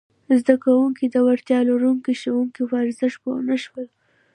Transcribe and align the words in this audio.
زده 0.41 0.55
کوونکي 0.65 1.05
د 1.09 1.15
وړتیا 1.27 1.59
لرونکي 1.69 2.13
ښوونکي 2.21 2.61
پر 2.69 2.75
ارزښت 2.85 3.17
پوه 3.23 3.39
نه 3.49 3.57
شول! 3.63 3.87